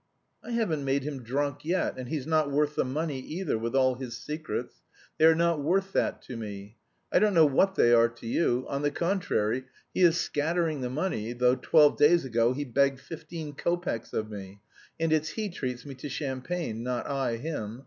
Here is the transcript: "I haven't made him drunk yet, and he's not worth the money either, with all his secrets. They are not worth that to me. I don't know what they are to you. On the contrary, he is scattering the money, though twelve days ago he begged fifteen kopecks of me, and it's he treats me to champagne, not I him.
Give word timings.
"I 0.43 0.49
haven't 0.49 0.83
made 0.83 1.03
him 1.03 1.21
drunk 1.21 1.63
yet, 1.63 1.95
and 1.99 2.09
he's 2.09 2.25
not 2.25 2.49
worth 2.49 2.73
the 2.75 2.83
money 2.83 3.19
either, 3.19 3.55
with 3.55 3.75
all 3.75 3.93
his 3.93 4.17
secrets. 4.17 4.77
They 5.19 5.25
are 5.25 5.35
not 5.35 5.61
worth 5.61 5.93
that 5.93 6.23
to 6.23 6.35
me. 6.35 6.75
I 7.13 7.19
don't 7.19 7.35
know 7.35 7.45
what 7.45 7.75
they 7.75 7.93
are 7.93 8.09
to 8.09 8.25
you. 8.25 8.65
On 8.67 8.81
the 8.81 8.89
contrary, 8.89 9.65
he 9.93 10.01
is 10.01 10.17
scattering 10.17 10.81
the 10.81 10.89
money, 10.89 11.33
though 11.33 11.53
twelve 11.53 11.97
days 11.97 12.25
ago 12.25 12.51
he 12.53 12.65
begged 12.65 12.99
fifteen 12.99 13.53
kopecks 13.53 14.11
of 14.11 14.31
me, 14.31 14.61
and 14.99 15.13
it's 15.13 15.29
he 15.29 15.49
treats 15.49 15.85
me 15.85 15.93
to 15.93 16.09
champagne, 16.09 16.81
not 16.81 17.05
I 17.05 17.37
him. 17.37 17.79